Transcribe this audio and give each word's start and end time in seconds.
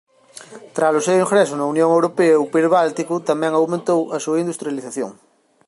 Tralo 0.75 0.99
seu 1.05 1.17
ingreso 1.23 1.53
na 1.57 1.69
Unión 1.73 1.89
Europea 1.97 2.43
o 2.43 2.49
país 2.53 2.69
báltico 2.77 3.15
tamén 3.29 3.51
aumentou 3.53 4.01
a 4.15 4.17
súa 4.25 4.41
industrialización. 4.43 5.11